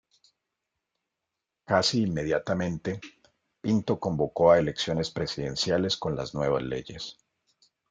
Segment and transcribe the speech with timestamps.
[1.63, 2.99] Casi inmediatamente,
[3.61, 7.19] Pinto convocó a elecciones presidenciales con las nuevas leyes.